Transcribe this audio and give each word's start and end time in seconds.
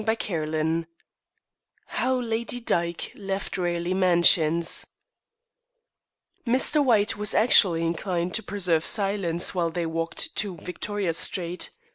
CHAPTER 0.03 0.47
XXI 0.47 0.85
HOW 1.85 2.17
LADY 2.19 2.59
DYKE 2.59 3.11
LEFT 3.13 3.55
RALEIGH 3.55 3.93
MANSIONS 3.93 4.87
Mr. 6.47 6.83
White 6.83 7.17
was 7.17 7.35
actually 7.35 7.85
inclined 7.85 8.33
to 8.33 8.41
preserve 8.41 8.83
silence 8.83 9.53
while 9.53 9.69
they 9.69 9.85
walked 9.85 10.35
to 10.37 10.57
Victoria 10.57 11.13
Street. 11.13 11.69